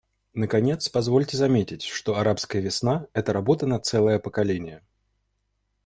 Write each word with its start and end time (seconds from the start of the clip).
Наконец, 0.33 0.89
позвольте 0.89 1.37
заметить, 1.37 1.83
что 1.83 2.17
«арабская 2.17 2.59
весна»— 2.59 3.05
это 3.13 3.33
работа 3.33 3.67
на 3.67 3.77
целое 3.79 4.17
поколение. 4.17 4.81